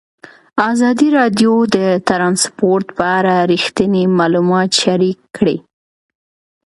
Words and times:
ازادي 0.71 1.07
راډیو 1.17 1.53
د 1.75 1.77
ترانسپورټ 2.09 2.85
په 2.97 3.05
اړه 3.17 3.35
رښتیني 3.51 4.03
معلومات 4.19 4.69
شریک 4.81 5.19
کړي. 5.37 5.57